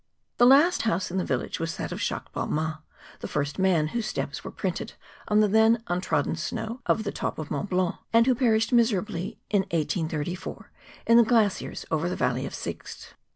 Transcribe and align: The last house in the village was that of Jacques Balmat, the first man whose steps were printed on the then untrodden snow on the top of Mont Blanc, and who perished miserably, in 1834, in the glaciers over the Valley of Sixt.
The 0.37 0.47
last 0.47 0.81
house 0.81 1.11
in 1.11 1.19
the 1.19 1.23
village 1.23 1.59
was 1.59 1.77
that 1.77 1.91
of 1.91 2.01
Jacques 2.01 2.33
Balmat, 2.33 2.81
the 3.19 3.27
first 3.27 3.59
man 3.59 3.89
whose 3.89 4.07
steps 4.07 4.43
were 4.43 4.49
printed 4.49 4.93
on 5.27 5.41
the 5.41 5.47
then 5.47 5.83
untrodden 5.89 6.35
snow 6.37 6.81
on 6.87 7.03
the 7.03 7.11
top 7.11 7.37
of 7.37 7.51
Mont 7.51 7.69
Blanc, 7.69 7.97
and 8.11 8.25
who 8.25 8.33
perished 8.33 8.73
miserably, 8.73 9.37
in 9.51 9.61
1834, 9.69 10.71
in 11.05 11.17
the 11.17 11.23
glaciers 11.23 11.85
over 11.91 12.09
the 12.09 12.15
Valley 12.15 12.47
of 12.47 12.55
Sixt. 12.55 13.13